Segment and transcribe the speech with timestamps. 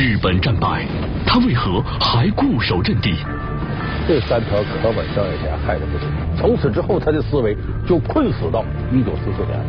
[0.00, 0.86] 日本战败，
[1.26, 3.16] 他为何还固守阵地？
[4.08, 6.08] 这三条可把萧野田害得不行。
[6.38, 7.54] 从此之后，他的思维
[7.86, 9.60] 就困死到一九四四年。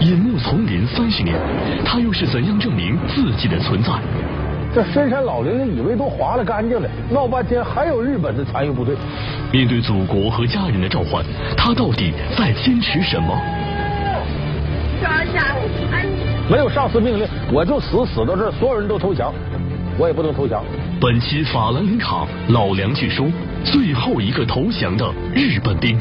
[0.00, 1.36] 隐没丛林三十年，
[1.84, 3.92] 他又是怎样证明自己的存在？
[4.74, 8.96] 这深山老林的以为都划了干净了，闹半天还有日本的残余部队。
[9.52, 11.22] 面对祖国和家人的召唤，
[11.58, 13.38] 他到底在坚持什么？
[16.50, 19.32] 没有上司命令，我就死死到这儿，所有人都投降，
[19.98, 20.64] 我也不能投降。
[21.00, 23.26] 本期法兰林卡老梁据说，
[23.64, 25.98] 最后一个投降的日本兵。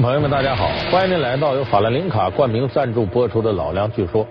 [0.00, 4.24] 朋友们，大家好，欢迎您来到由法兰林卡冠名赞助播出的《老梁据说》。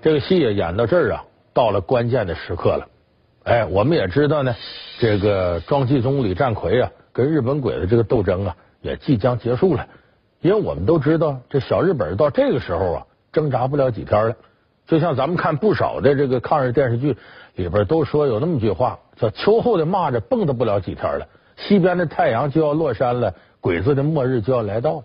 [0.00, 2.86] 这个戏也演到这儿啊，到了关键的时刻了。
[3.44, 4.56] 哎，我们也知道呢，
[4.98, 9.86] 这个庄继宗、李占奎啊，跟日本鬼子这个斗争啊，也即将结束了。
[10.40, 14.34] 因为我们都知道，这小日本到这个时候啊，挣扎不了几天了。
[14.86, 17.14] 就像咱们看不少的这个抗日电视剧
[17.56, 23.34] 里边都说有那么句话，叫“秋后的蚂蚱蹦跶不了几天了，西边的太阳就要落山了”。
[23.60, 25.02] 鬼子的末日就要来到，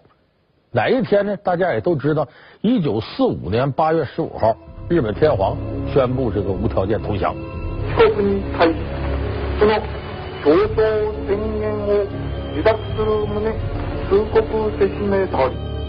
[0.72, 1.36] 哪一天呢？
[1.44, 2.26] 大家也都知道，
[2.62, 4.56] 一九四五年八月十五号，
[4.88, 5.58] 日本天皇
[5.94, 7.36] 宣布这个无条件投降。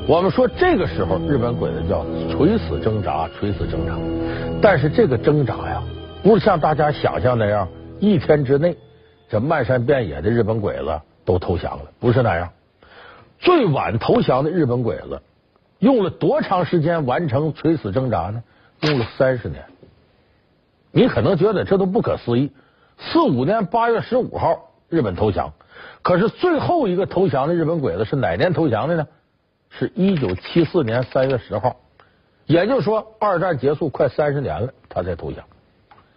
[0.08, 3.96] 我们说这个时候，日本鬼子叫垂死挣扎，垂死挣扎。
[4.60, 5.80] 但是这个挣扎呀，
[6.24, 7.68] 不是像大家想象那样，
[8.00, 8.76] 一天之内，
[9.28, 12.48] 这漫山遍野的日本鬼子都投降了，不是那样。
[13.38, 15.22] 最晚投降的日本鬼子
[15.78, 18.42] 用了多长时间完成垂死挣扎呢？
[18.80, 19.64] 用了三十年。
[20.90, 22.50] 你可能觉得这都不可思议。
[22.98, 25.52] 四五年八月十五号日本投降，
[26.02, 29.06] 可是最后一个投降的日本鬼子是哪年投降的呢？
[29.68, 31.76] 是一九七四年三月十号。
[32.46, 35.44] 也就是说，二战结束快三十年了，他才投降。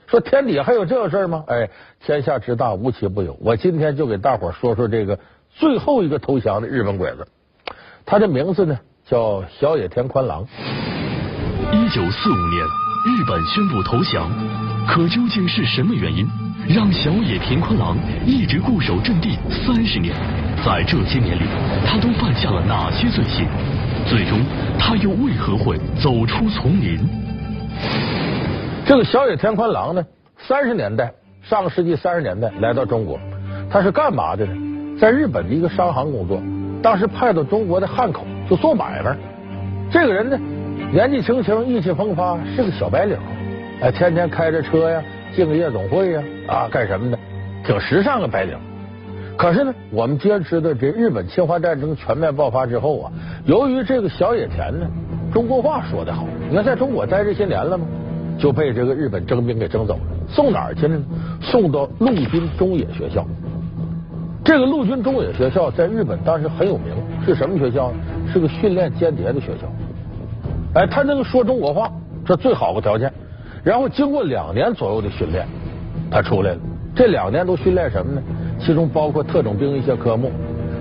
[0.08, 1.44] 说天底下还有这个事儿吗？
[1.48, 1.70] 哎，
[2.00, 3.38] 天下之大，无奇不有。
[3.42, 5.20] 我今天就给大伙说说这个。
[5.56, 7.28] 最后一个投降的日本鬼子，
[8.06, 10.46] 他的名字呢叫小野田宽郎。
[11.72, 12.66] 一九四五年，
[13.06, 14.30] 日本宣布投降，
[14.88, 16.28] 可究竟是什么原因
[16.68, 20.16] 让小野田宽郎一直固守阵地三十年？
[20.66, 21.44] 在这些年里，
[21.86, 23.48] 他都犯下了哪些罪行？
[24.08, 24.40] 最终，
[24.80, 27.00] 他又为何会走出丛林？
[28.86, 30.06] 这个小野田宽郎呢，
[30.38, 33.20] 三十年代，上个世纪三十年代来到中国，
[33.70, 34.69] 他是干嘛的呢？
[35.00, 36.42] 在日本的一个商行工作，
[36.84, 39.16] 当时派到中国的汉口就做买卖。
[39.90, 40.38] 这个人呢，
[40.92, 43.18] 年纪轻轻，意气风发，是个小白领，
[43.80, 45.02] 哎，天天开着车呀，
[45.34, 47.18] 进个夜总会呀，啊，干什么的，
[47.64, 48.58] 挺时尚个白领。
[49.38, 53.12] 可是呢，我们皆知道，这日本侵华战争全面爆发之后啊，
[53.46, 54.86] 由于这个小野田呢，
[55.32, 57.86] 中国话说得好，你看在中国待这些年了吗？
[58.38, 61.04] 就被这个日本征兵给征走了，送哪儿去了呢？
[61.42, 63.26] 送到陆军中野学校。
[64.44, 66.94] 这个陆军中野学校在日本当时很有名，
[67.26, 67.98] 是什么学校呢？
[68.32, 69.68] 是个训练间谍的学校。
[70.74, 71.92] 哎，他能说中国话，
[72.26, 73.12] 这最好的条件。
[73.64, 75.46] 然后经过两年左右的训练，
[76.10, 76.60] 他出来了。
[76.96, 78.22] 这两年都训练什么呢？
[78.60, 80.32] 其中包括特种兵一些科目，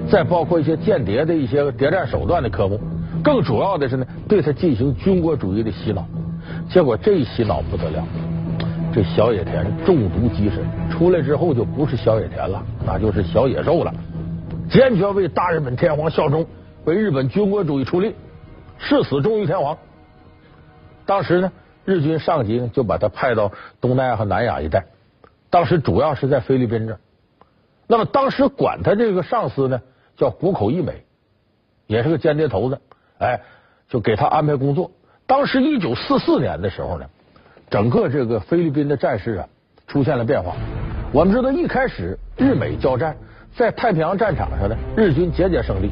[0.08, 2.80] 再包括一些间谍的一些谍战手段的科目。
[3.22, 6.06] 更主要的是呢，对他进行军国主义的洗脑。
[6.68, 8.04] 结果这一洗脑不得了。
[8.92, 10.64] 这小野田中毒极深，
[10.98, 13.94] 出来之后就不是小野田了，那就是小野兽了。
[14.68, 16.44] 坚决为大日本天皇效忠，
[16.84, 18.16] 为日本军国主义出力，
[18.78, 19.78] 誓死忠于天皇。
[21.06, 21.52] 当时呢，
[21.84, 24.86] 日军上级呢就把他派到东南亚和南亚一带，
[25.50, 26.98] 当时主要是在菲律宾这。
[27.86, 29.80] 那么当时管他这个上司呢
[30.16, 31.04] 叫谷口义美，
[31.86, 32.80] 也是个间谍头子，
[33.18, 33.40] 哎，
[33.88, 34.90] 就给他安排工作。
[35.28, 37.06] 当时一九四四年的时候呢。
[37.70, 39.48] 整个这个菲律宾的战事啊
[39.86, 40.56] 出现了变化。
[41.10, 43.16] 我们知道一开始日美交战，
[43.56, 45.90] 在太平洋战场上呢，日军节节胜利。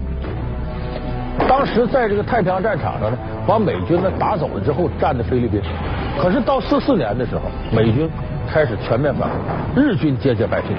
[1.48, 3.16] 当时在这个太平洋战场上呢，
[3.46, 5.58] 把美军呢打走了之后，占的菲律宾。
[6.20, 8.10] 可是到四四年的时候，美军
[8.46, 10.76] 开始全面反攻，日军节节败退。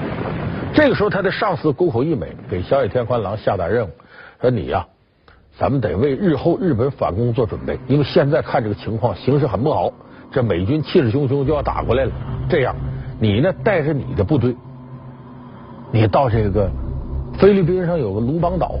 [0.72, 3.90] 这个时候，他的上司沟口义美给小野天宽郎下达任务，
[4.40, 4.86] 说你呀，
[5.58, 9.92] 咱们得为日后日本反攻做准备，因为现在看这个情况，形势很不好。
[10.30, 12.12] 这美军气势汹汹就要打过来了，
[12.48, 12.76] 这样
[13.18, 14.54] 你呢带着你的部队，
[15.90, 16.70] 你到这个
[17.38, 18.76] 菲律宾上有个卢邦岛，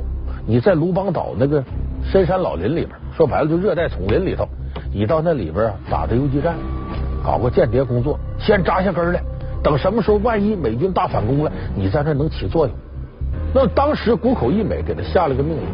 [0.46, 1.62] 你在卢邦岛那个
[2.04, 4.46] 深山老林里边说白了就热带丛林里头，
[4.92, 6.54] 你到那里边啊打着游击战，
[7.24, 9.20] 搞个间谍工作，先扎下根来，
[9.62, 12.74] 等什么时候万一美军大反攻了，你在那能起作用。
[13.52, 15.64] 那当时谷口义美给他下了个命令，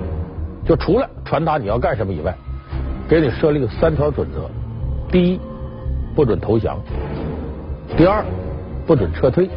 [0.64, 2.34] 就除了传达你要干什么以外，
[3.08, 4.48] 给你设立三条准则：
[5.10, 5.40] 第一，
[6.14, 6.76] 不准投降；
[7.96, 8.24] 第二，
[8.86, 9.48] 不准撤退；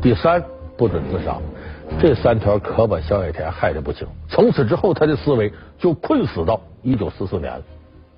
[0.00, 0.42] 第三，
[0.76, 1.36] 不准自杀。
[2.00, 4.06] 这三条可把小野田害得不轻。
[4.28, 7.62] 从此之后，他的思维就困死到一九四四年了。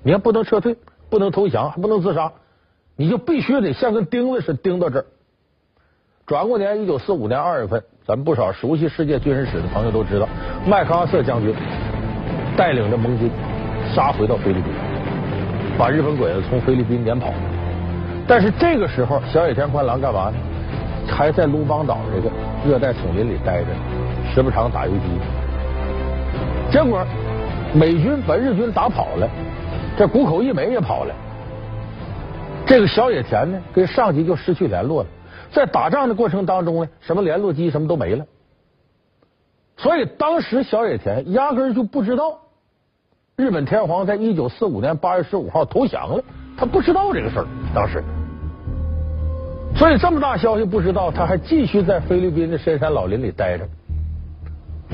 [0.03, 0.77] 你还，不能撤退，
[1.11, 2.33] 不能投降，还不能自杀，
[2.95, 5.07] 你就必须得像根钉子似的钉到这儿。
[6.27, 10.29] 转过年，一九四五年二月份，咱们不少熟悉世界军事史的朋友都知道，
[10.67, 11.53] 麦克阿瑟将军
[12.57, 13.29] 带领着盟军
[13.95, 14.73] 杀回到菲律宾，
[15.77, 17.56] 把日本鬼子从菲律宾撵跑了。
[18.29, 20.37] 但是这个时候，小野田宽郎干嘛呢？
[21.09, 22.29] 还在卢邦岛这个
[22.69, 23.69] 热带丛林里待着，
[24.35, 24.99] 时不常打游击。
[26.73, 27.07] 结果
[27.73, 29.29] 美军把日军打跑了，
[29.97, 31.15] 这谷口义美也跑了。
[32.67, 35.09] 这个小野田呢，跟上级就失去联络了。
[35.53, 38.27] 在打仗的过程当中呢，什么联络机什么都没了。
[39.77, 42.37] 所以当时小野田压根就不知道
[43.37, 46.25] 日本天皇在一九四五年八月十五号投降了，
[46.59, 47.47] 他不知道这个事儿。
[47.77, 48.03] 当时。
[49.77, 53.69] 所以这么大消息不知道，他还继续在菲律宾的深山老林里待着。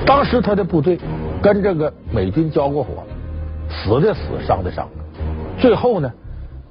[0.04, 0.98] 当时他的部队
[1.40, 3.04] 跟这个美军交过火，
[3.70, 4.88] 死的死，伤的伤。
[5.60, 6.12] 最后呢，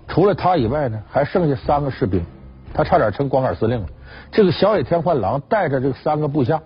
[0.10, 2.22] 除了他以外呢，还剩下三个士兵，
[2.74, 3.88] 他差点成光杆司令了。
[4.32, 6.62] 这个小野田焕郎带着这三个部下，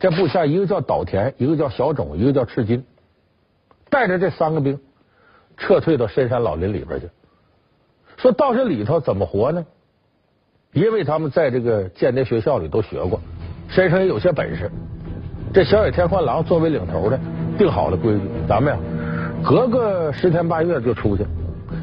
[0.00, 2.84] 这部下一个叫岛田，一个叫小种，一个叫赤金，
[3.88, 4.80] 带着这三个兵
[5.56, 7.08] 撤退到深山老林里边去。
[8.22, 9.66] 说到这里头怎么活呢？
[10.72, 13.20] 因为他们在这个间谍学校里都学过，
[13.66, 14.70] 身上也有些本事。
[15.52, 17.18] 这小野天宽郎作为领头的，
[17.58, 18.78] 定好了规矩，咱们呀，
[19.42, 21.26] 隔个十天半月就出去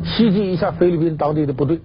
[0.05, 1.77] 袭击一下菲律宾当地的部队，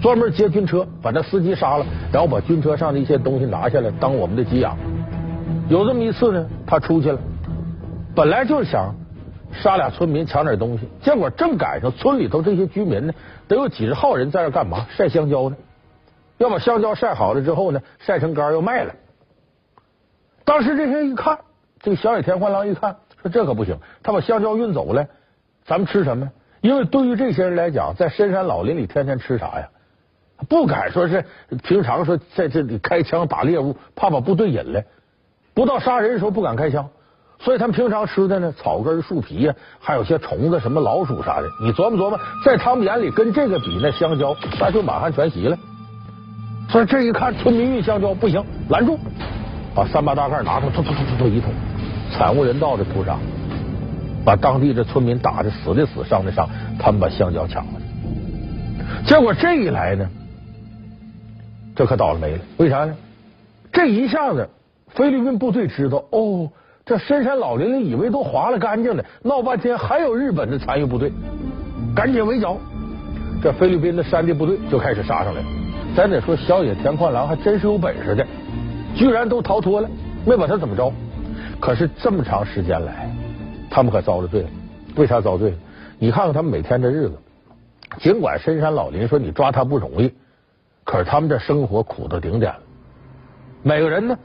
[0.00, 4.76] 专门劫军车，把那司机杀了，然后把军车上的一些东西拿下来当我们的给养。
[5.68, 7.18] 有这么一次呢，他出去了，
[8.14, 8.94] 本来就是想
[9.52, 13.12] 杀俩村民抢点东西，结果正赶上村里头这些居民呢，
[13.48, 14.86] 得有几十号人在这干嘛？
[14.90, 15.56] 晒香蕉呢。
[16.38, 18.94] 要把香蕉晒好了之后呢，晒成干要卖了。
[20.44, 21.38] 当时这些人一看，
[21.80, 25.06] 这个小野田宽郎一看，说这可不行，他把香蕉运走了，
[25.64, 26.30] 咱们吃什么？
[26.60, 29.68] 因为对于这些人来讲，在深山老林里天天吃啥呀？
[30.50, 31.24] 不敢说是
[31.62, 34.84] 平常说在这里开枪打猎物，怕把部队引来，
[35.54, 36.90] 不到杀人的时候不敢开枪，
[37.38, 41.48] 所以他们平常吃的呢，草根、树皮呀，还有些虫子，什么老鼠啥的。
[41.62, 45.56] 你琢磨琢磨，在他们眼里跟这个比，那香蕉那就满汉全席了。
[46.68, 48.98] 所以这一看，村民运香蕉不行，拦住，
[49.74, 51.52] 把三八大盖拿出，突突突突突一捅，
[52.10, 53.18] 惨无人道的屠杀，
[54.24, 56.48] 把当地的村民打的死的死，伤的伤，
[56.78, 57.72] 他们把香蕉抢了。
[59.06, 60.08] 结果这一来呢，
[61.76, 62.40] 这可倒了霉了。
[62.56, 62.96] 为啥呢？
[63.72, 64.48] 这一下子，
[64.88, 66.50] 菲律宾部队知道，哦，
[66.86, 71.12] 这深山老林里以为都划了干净了，闹半天还有日本的残余部队，
[71.96, 72.56] 赶紧围剿。
[73.42, 75.46] 这菲律宾的山地部队就开始杀上来了。
[75.96, 78.24] 咱得说，小野田宽郎还真是有本事的，
[78.94, 79.90] 居然都逃脱了，
[80.24, 80.92] 没把他怎么着。
[81.58, 83.10] 可是这么长时间来，
[83.68, 84.48] 他们可遭了罪了。
[84.94, 85.52] 为啥遭罪？
[85.98, 87.18] 你看看他们每天的日子，
[87.98, 90.14] 尽管深山老林说你抓他不容易，
[90.84, 92.60] 可是他们这生活苦到顶点了。
[93.64, 94.16] 每个人呢，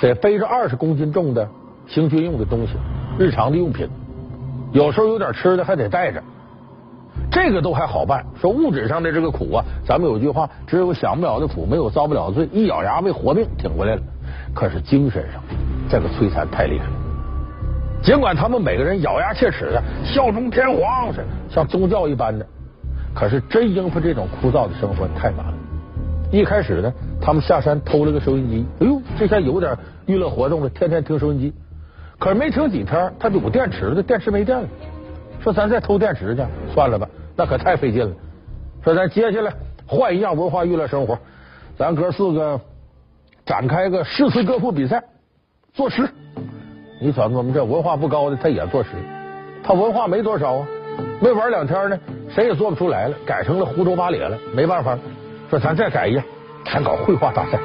[0.00, 1.48] 得背着二十公斤重的
[1.86, 2.72] 行军用的东西，
[3.18, 3.88] 日常的用品，
[4.72, 6.22] 有时候有点吃的还得带着。
[7.30, 14.02] 这个都还好办，说物质上的这个苦啊，咱们有句话，只有享不了的苦，没有遭不了的罪，一咬牙为活命挺过来了。
[14.54, 15.42] 可是精神上，
[15.88, 16.92] 这个摧残太厉害了。
[18.02, 22.46] 尽管他们每个人咬牙切齿的效忠天皇，似的像宗教一般的，
[23.14, 25.54] 可是真应付这种枯燥的生活太难了。
[26.30, 31.52] 一开始呢，他们下山偷了个收音机，哎呦，这下有点娱乐活动了，天天听收音机。
[32.22, 34.68] 可是没听几天，他有电池了，电池没电了，
[35.42, 37.04] 说咱再偷电池去，算了吧。
[37.34, 38.14] 那可太费劲了。
[38.84, 39.52] 说咱接下来
[39.88, 41.18] 换一样文化娱乐生活，
[41.76, 42.60] 咱哥四个
[43.44, 45.02] 展开个诗词歌赋比赛，
[45.74, 46.08] 作诗。
[47.00, 48.90] 你瞅我们这文化不高的，他也作诗。
[49.64, 50.66] 他文化没多少啊，
[51.20, 51.98] 没玩两天呢，
[52.30, 54.38] 谁也做不出来了，改成了胡诌八咧了。
[54.54, 54.96] 没办法，
[55.50, 56.24] 说咱再改一样，
[56.72, 57.58] 咱搞绘画大赛。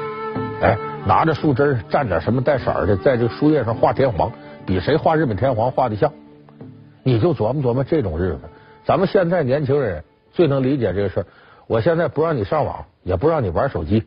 [0.62, 4.28] 哎，拿着树枝蘸点什么带色的，在这个树叶上画天皇，
[4.68, 6.12] 比谁画日本天皇画的像。
[7.02, 8.40] 你就琢磨琢磨这种日子。
[8.84, 11.26] 咱们现在年轻人最能理解这个事儿。
[11.66, 14.04] 我现在不让你上网，也不让你玩手机，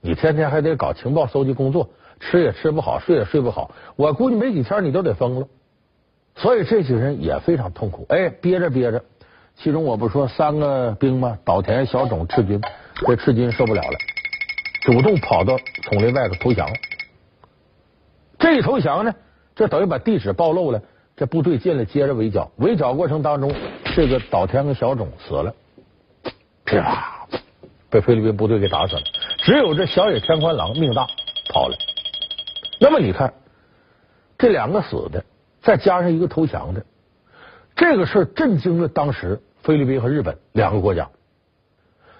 [0.00, 1.90] 你天天还得搞情报搜集工作，
[2.20, 3.72] 吃也吃不好，睡也睡不好。
[3.96, 5.48] 我估计没几天你都得疯了。
[6.36, 8.06] 所以这些人也非常痛苦。
[8.08, 9.02] 哎，憋着憋着，
[9.56, 11.36] 其中我不说三个兵吗？
[11.44, 12.60] 岛田、小种、赤军，
[13.04, 13.98] 这赤军受不了了，
[14.82, 16.68] 主动跑到丛林外头投降。
[18.38, 19.12] 这一投降呢，
[19.58, 20.80] 这等于把地址暴露了。
[21.16, 22.48] 这部队进来，接着围剿。
[22.58, 23.52] 围剿过程当中，
[23.96, 25.52] 这个岛田跟小种死了，
[26.64, 27.26] 噼啪，
[27.90, 29.02] 被菲律宾部队给打死了。
[29.38, 31.08] 只有这小野天宽郎命大，
[31.52, 31.76] 跑了。
[32.78, 33.34] 那么你看，
[34.38, 35.24] 这两个死的，
[35.60, 36.86] 再加上一个投降的，
[37.74, 41.10] 这个事儿震惊了当时菲律宾和日本两个国家。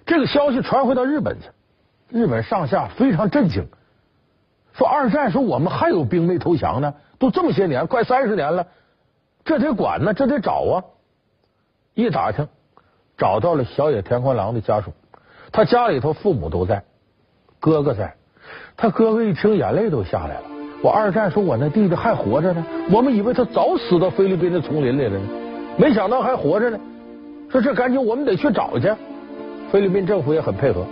[0.06, 1.46] 这个消息传回到日本去，
[2.08, 3.68] 日本上下非常震惊，
[4.72, 8.66] 说二战时我们还有兵没投降呢，都这么些年，快三十年了。
[9.44, 10.84] 这得管呢，这得找啊！
[11.94, 12.46] 一打听，
[13.16, 14.92] 找到了小野田宽郎的家属，
[15.50, 16.84] 他家里头父母都在，
[17.58, 18.14] 哥哥在。
[18.76, 20.42] 他哥哥一听，眼泪都下来了。
[20.82, 25.26] 我二战说，我那弟弟还活着呢，我们以为他早死到菲律宾的丛林里了呢，
[25.76, 26.78] 没想到还活着呢。
[27.50, 28.92] 说这赶紧，我们得去找去。
[29.72, 30.84] 菲律宾政府也很配合，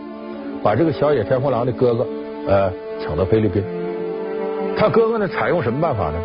[0.62, 2.06] 把这个小野田宽郎的哥哥
[2.48, 3.62] 呃请到菲律宾。
[4.76, 6.18] 他哥哥呢，采用什么办法呢？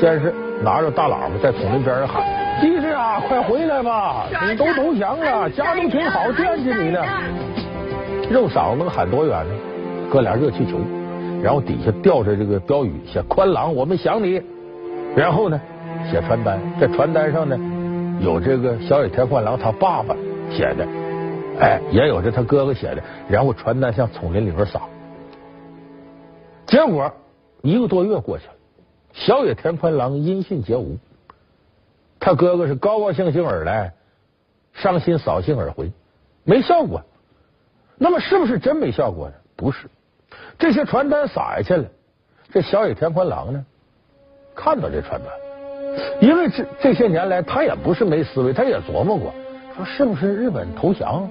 [0.00, 0.32] 先是。
[0.62, 2.22] 拿着大喇叭在丛林边上喊
[2.62, 4.24] ：“弟弟啊，快回来吧！
[4.48, 7.04] 你都投降了，家都挺好，惦记你呢。”
[8.30, 9.54] 肉嗓子能喊多远呢？
[10.10, 10.78] 搁俩热气球，
[11.42, 14.40] 然后底下吊着这个标语，写“宽郎，我们想你”。
[15.16, 15.60] 然后呢，
[16.08, 17.58] 写传单，在传单上呢
[18.20, 20.14] 有这个小野田宽郎他爸爸
[20.50, 20.86] 写的，
[21.58, 23.02] 哎，也有这他哥哥写的。
[23.28, 24.80] 然后传单向丛林里边撒。
[26.64, 27.12] 结果
[27.64, 28.52] 一个多月过去了。
[29.14, 30.98] 小野田宽郎音信皆无，
[32.20, 33.94] 他哥哥是高高兴兴而来，
[34.74, 35.90] 伤心扫兴而回，
[36.44, 37.02] 没效果。
[37.96, 39.34] 那么是不是真没效果呢？
[39.56, 39.88] 不是，
[40.58, 41.88] 这些传单撒下去了，
[42.52, 43.64] 这小野田宽郎呢，
[44.54, 45.32] 看到这传单，
[46.20, 49.32] 因为这这些年来他也不是没思维，他也琢磨过，
[49.76, 51.30] 说是不是日本投降？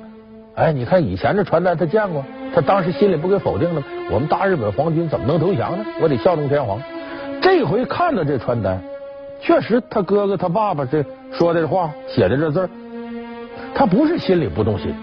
[0.56, 3.88] 哎，你看以前这传单他见过，他当时心里不给否定了吗？
[4.12, 5.84] 我们大日本皇军怎么能投降呢？
[6.00, 6.80] 我得效忠天皇。
[7.42, 8.80] 这回看到这传单，
[9.42, 12.70] 确实他哥哥他爸爸这说的话写的这字
[13.74, 14.94] 他不是心里不动心，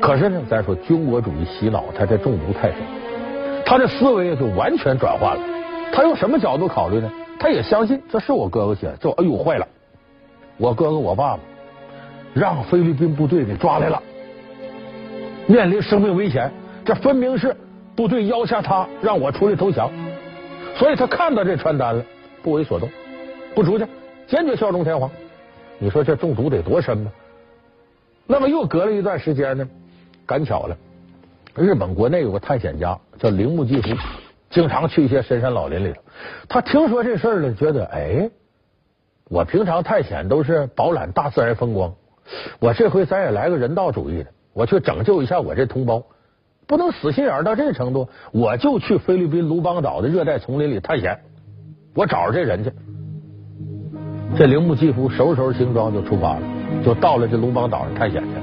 [0.00, 2.78] 可是呢，咱说军国主义洗脑，他这中毒太深，
[3.66, 5.42] 他的思维就完全转换了。
[5.92, 7.12] 他用什么角度考虑呢？
[7.38, 9.68] 他也相信这是我哥哥写的，这哎呦坏了，
[10.56, 11.40] 我哥哥我爸爸
[12.32, 14.02] 让菲律宾部队给抓来了，
[15.46, 16.50] 面临生命危险，
[16.84, 17.56] 这分明是
[17.94, 19.90] 部队要挟他让我出来投降。
[20.76, 22.04] 所以他看到这传单了，
[22.42, 22.88] 不为所动，
[23.54, 23.86] 不出去，
[24.26, 25.10] 坚决效忠天皇。
[25.78, 27.10] 你说这中毒得多深呢？
[28.26, 29.68] 那么又隔了一段时间呢，
[30.26, 30.76] 赶巧了，
[31.54, 33.88] 日本国内有个探险家叫铃木继夫，
[34.50, 36.00] 经常去一些深山老林里头。
[36.48, 38.28] 他听说这事儿了，觉得哎，
[39.30, 41.94] 我平常探险都是饱览大自然风光，
[42.58, 46.02] 我这回咱也来个人道主义的，我去拯救一下我这同胞。
[46.66, 51.16] 不能死心眼到这程度，我就去菲律宾卢邦岛的热带丛林里探险。
[51.94, 52.72] 我找着这人去，
[54.36, 56.42] 这铃木继夫收拾收拾行装就出发了，
[56.82, 58.42] 就到了这卢邦岛上探险去了。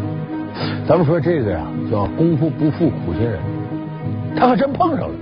[0.87, 3.39] 咱们说这个呀，叫功夫不负苦心人，
[4.37, 5.15] 他还真碰上了。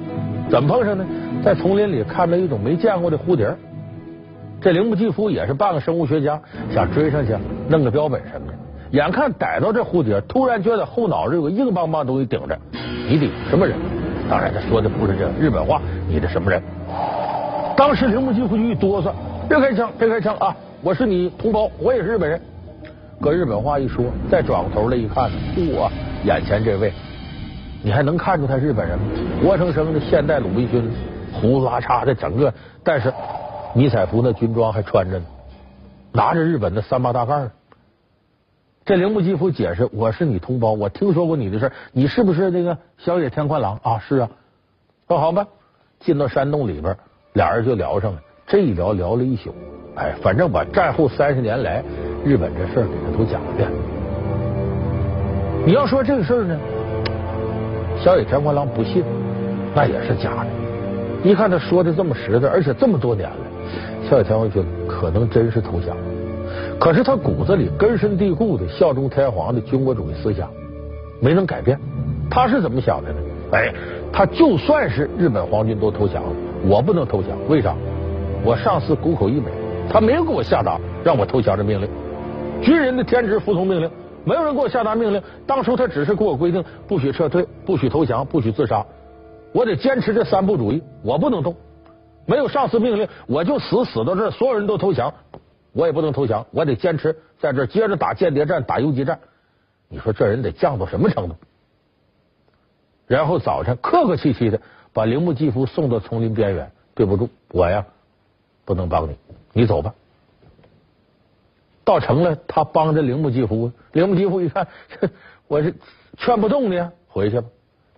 [0.49, 1.05] 怎么碰上呢？
[1.43, 3.55] 在丛林里看到一种没见过的蝴蝶。
[4.59, 6.39] 这铃木继夫也是半个生物学家，
[6.71, 7.33] 想追上去
[7.69, 8.53] 弄个标本什么的。
[8.91, 12.59] 眼看逮到这蝴蝶，突然觉得后脑有个硬邦邦东西顶着。
[13.07, 13.77] 你的什么人？
[14.29, 15.81] 当然，他说的不是这日本话。
[16.07, 16.61] 你的什么人？
[17.77, 19.11] 当时铃木继夫就一哆嗦，
[19.47, 20.55] 别开枪，别开枪啊！
[20.81, 22.39] 我是你同胞，我也是日本人。
[23.21, 25.89] 搁日本话一说，再转过头来一看，嚯，
[26.25, 26.91] 眼前这位，
[27.81, 29.05] 你还能看出他是日本人吗？
[29.41, 30.91] 活生生的现代鲁滨逊，
[31.31, 33.13] 胡子拉碴的整个，但是
[33.73, 35.25] 迷彩服那军装还穿着呢，
[36.11, 37.51] 拿着日本的三八大盖呢。
[38.83, 43.99] 这铃木吉夫解释：“我是你同胞，我听说过你的事你是不是那个小野天宽郎啊？
[43.99, 44.29] 是啊，
[45.07, 45.45] 那好吧，
[45.99, 46.97] 进到山洞里边，
[47.33, 48.19] 俩人就聊上了。
[48.47, 49.53] 这一聊聊了一宿，
[49.95, 51.83] 哎，反正把战后三十年来
[52.25, 53.69] 日本这事儿给他都讲了遍。
[55.63, 56.59] 你要说这个事儿呢，
[58.03, 59.03] 小野天宽郎不信，
[59.75, 60.47] 那也是假的。
[61.23, 63.37] 一看他说的这么实在，而且这么多年了，
[64.09, 66.03] 小野天宽觉得可能真是投降了。”
[66.81, 70.49] 可是他骨子里根深蒂固的效忠天皇的军国主义思想
[71.19, 71.79] 没能改变。
[72.27, 73.19] 他是怎么想的呢？
[73.51, 73.71] 哎，
[74.11, 76.29] 他就算是日本皇军都投降了，
[76.65, 77.37] 我不能投降。
[77.47, 77.75] 为啥？
[78.43, 79.51] 我上司谷口一美，
[79.91, 81.87] 他没有给我下达让我投降的命令。
[82.63, 83.87] 军人的天职服从命令，
[84.25, 85.21] 没有人给我下达命令。
[85.45, 88.83] 当初他只是给我规定不许撤退、不许投降、不许自杀。
[89.53, 91.55] 我得坚持这三不主义，我不能动。
[92.25, 95.13] 没有上司命令，我就死死到这儿，所有人都投降。
[95.73, 99.19] 我也不能投降，我得坚持在这接着打间谍战、打游击战。
[99.87, 101.35] 你说这人得犟到什么程度？
[103.07, 104.61] 然后早晨客客气气的
[104.93, 106.71] 把铃木继夫送到丛林边缘。
[106.93, 107.85] 对不住，我呀
[108.65, 109.15] 不能帮你，
[109.53, 109.95] 你走吧。
[111.85, 113.71] 到城了，他帮着铃木继夫。
[113.93, 114.67] 铃木继夫一看，
[115.47, 115.73] 我是
[116.17, 117.47] 劝不动的，回去吧。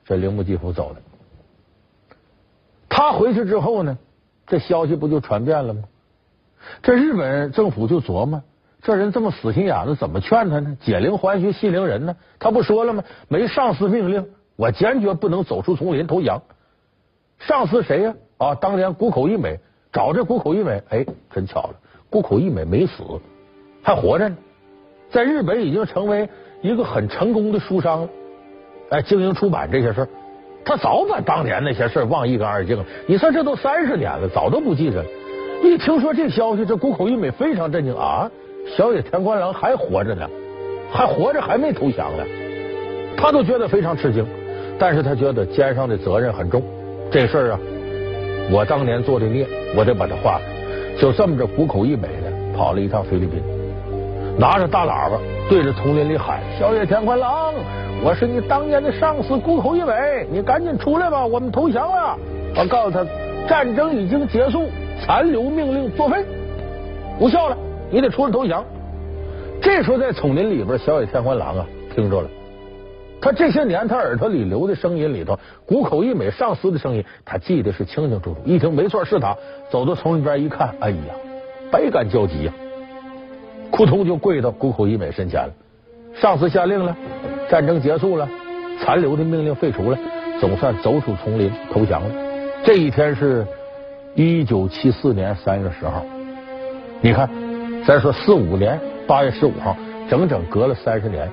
[0.05, 0.97] 这铃木继夫走了。
[2.87, 3.97] 他回去之后呢，
[4.45, 5.83] 这消息不就传遍了吗？
[6.81, 8.41] 这日本政府就琢磨，
[8.81, 10.77] 这人这么死心眼子，怎么劝他呢？
[10.81, 12.15] 解铃还须系铃人呢？
[12.39, 13.03] 他不说了吗？
[13.27, 16.41] 没上司命令，我坚决不能走出丛林投降。
[17.39, 18.13] 上司谁呀？
[18.37, 19.59] 啊，当年谷口一美
[19.91, 21.75] 找这谷口一美，哎，真巧了，
[22.09, 23.03] 谷口一美没死。
[23.81, 24.37] 还活着呢，
[25.09, 26.29] 在日本已经成为
[26.61, 28.09] 一个很成功的书商了。
[28.89, 30.07] 哎，经营出版这些事儿，
[30.63, 32.85] 他早把当年那些事儿忘一干二净了。
[33.07, 35.09] 你说这都三十年了，早都不记着了。
[35.69, 38.29] 一 听说这消息，这谷口一美非常震惊啊！
[38.77, 40.29] 小野田宽郎还活着呢，
[40.91, 42.23] 还活着，还没投降呢。
[43.17, 44.25] 他都觉得非常吃惊，
[44.77, 46.61] 但是他觉得肩上的责任很重，
[47.09, 47.59] 这事儿啊，
[48.51, 50.41] 我当年做的孽，我得把它化了。
[50.99, 53.41] 就这么着，谷口一美呢，跑了一趟菲律宾。
[54.37, 57.53] 拿着大喇叭对着丛林里喊：“小野田宽郎，
[58.03, 62.17] 我是你当年的上司谷口一美，你赶紧出来吧，我们投降了。”
[62.57, 63.05] 我告诉他，
[63.47, 64.67] 战争已经结束，
[65.05, 66.23] 残留命令作废，
[67.19, 67.57] 无效了，
[67.91, 68.63] 你得出来投降。
[69.61, 72.29] 这时候在丛林里边，小野田宽郎啊听着了，
[73.19, 78.37] 他这些年他耳朵里留的声音里头，谷口一美上司的声音，他记得是清清楚楚。
[78.45, 79.35] 一听没错是他，
[79.69, 81.13] 走到丛林边一看，哎呀，
[81.69, 82.53] 百感交集呀。
[83.73, 85.51] 扑通就跪到谷口一美身前了。
[86.13, 86.95] 上司下令了，
[87.49, 88.29] 战争结束了，
[88.79, 89.97] 残留的命令废除了，
[90.39, 92.09] 总算走出丛林投降了。
[92.63, 93.45] 这一天是
[94.15, 96.05] 一九七四年三月十号。
[97.01, 97.27] 你看，
[97.83, 99.75] 再说四五年八月十五号，
[100.07, 101.27] 整整隔了三十年，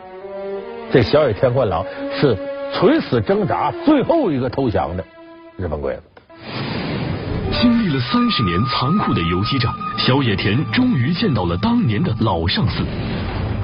[0.91, 1.85] 这小野天冠郎
[2.19, 2.35] 是
[2.73, 5.05] 垂死挣扎最后一个投降的
[5.59, 6.03] 日本鬼子。
[7.53, 12.83] 经历了三十年残酷的游击战，小野田终于见到了当年的老上司。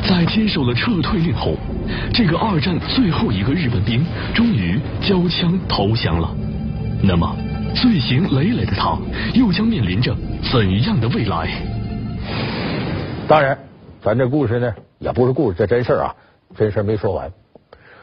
[0.07, 1.55] 在接受了撤退令后，
[2.13, 6.31] 这个二战最后一个日本兵终于交枪投降了。
[7.03, 7.35] 那么，
[7.77, 8.99] 罪行累累的他，
[9.35, 10.17] 又将面临着
[10.51, 11.63] 怎样的未来？
[13.29, 13.59] 当然，
[14.01, 16.17] 咱这故事呢，也不是故事，这真事啊，
[16.57, 17.31] 真事没说完。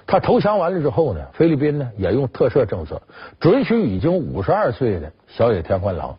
[0.06, 3.02] 他投降完了之后呢，菲律宾呢也用特赦政策，
[3.40, 6.18] 准许已经五十二岁的小野田宽郎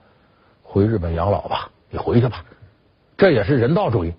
[0.62, 2.44] 回日本养老吧，你回去吧，
[3.16, 4.14] 这也是人道主义。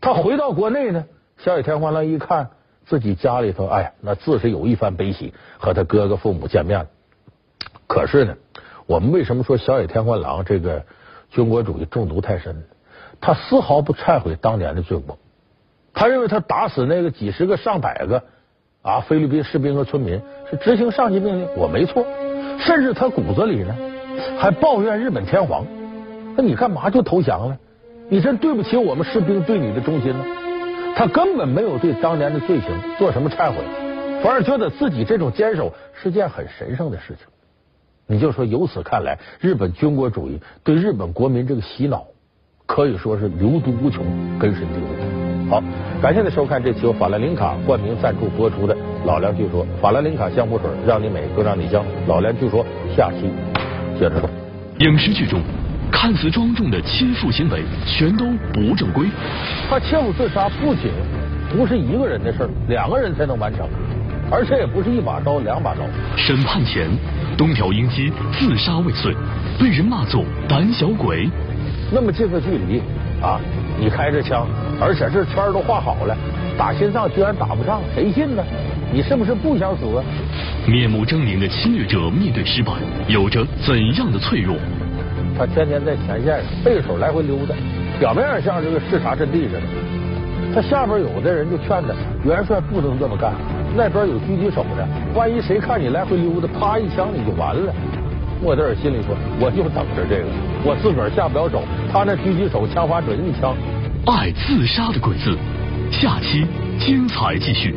[0.00, 1.04] 他回到国内呢，
[1.36, 2.48] 小野田宽郎一看
[2.86, 6.86] 自己家里头，哎呀，那自是有一番悲喜，和他哥哥父母见面了。
[7.86, 8.36] 可是呢，
[8.86, 10.84] 我们为什么说小野田宽郎这个
[11.30, 12.64] 军国主义中毒太深？
[13.20, 15.18] 他丝毫不忏悔当年的罪过，
[15.94, 18.22] 他认为他打死那个几十个上百个。
[18.82, 19.00] 啊！
[19.00, 22.06] 菲律宾士兵和村民是执行上级命令，我没错。
[22.60, 23.74] 甚至他骨子里呢，
[24.38, 25.66] 还抱怨日本天皇。
[26.36, 27.58] 那你干嘛就投降了？
[28.08, 30.24] 你真对不起我们士兵对你的忠心呢。
[30.94, 33.56] 他根本没有对当年的罪行做什么忏悔，
[34.22, 37.26] 反而觉得自己这种坚守是件很神圣的事情。
[38.08, 42.04] 你就说，由此看来，日本军国主义对日本国民这个洗脑，
[42.64, 44.04] 可以说是流毒无穷，
[44.38, 45.50] 根深蒂固。
[45.50, 45.60] 好，
[46.00, 51.84] 感谢您收看这期由法兰林卡冠名赞助播出的《老梁据说》，法兰林卡香湖水让你美更让你香。
[52.06, 52.64] 老梁据说，
[52.96, 53.28] 下期
[53.98, 54.30] 接着说。
[54.78, 55.40] 影视剧中
[55.90, 59.06] 看似庄重的亲父行为，全都不正规。
[59.68, 60.92] 他切腹自杀不仅
[61.50, 63.68] 不是一个人的事儿，两个人才能完成，
[64.30, 65.80] 而且也不是一把刀两把刀。
[66.16, 66.88] 审判前，
[67.36, 69.14] 东条英机自杀未遂，
[69.60, 71.28] 被人骂作胆小鬼。
[71.92, 72.80] 那么近的距离
[73.22, 73.38] 啊，
[73.78, 74.46] 你开着枪。
[74.80, 76.16] 而且这圈都画好了，
[76.58, 78.42] 打心脏居然打不上，谁信呢？
[78.92, 79.84] 你是不是不想死？
[80.66, 82.72] 面目狰狞的侵略者面对失败，
[83.08, 84.56] 有着怎样的脆弱？
[85.38, 87.54] 他天天在前线上背手来回溜达，
[87.98, 89.60] 表面上像这个视察阵地似的。
[90.54, 91.94] 他下边有的人就劝他，
[92.24, 93.32] 元帅不能这么干，
[93.76, 97.72] 那边有狙击手呢，万一谁看你来回溜达，啪一枪你就完了。
[98.42, 100.28] 莫德尔心里说，我就等着这个，
[100.64, 101.62] 我自个儿下不了手，
[101.92, 103.54] 他那狙击手枪法准，一枪。
[104.06, 105.36] 爱自杀的鬼子，
[105.90, 106.46] 下期
[106.78, 107.74] 精彩继续。